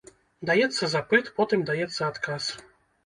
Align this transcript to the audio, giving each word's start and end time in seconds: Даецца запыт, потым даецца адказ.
Даецца 0.49 0.89
запыт, 0.95 1.29
потым 1.37 1.59
даецца 1.71 2.01
адказ. 2.11 2.43